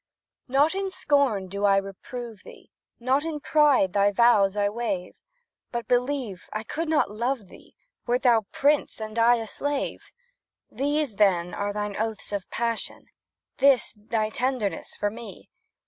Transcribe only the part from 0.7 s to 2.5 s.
in scorn do I reprove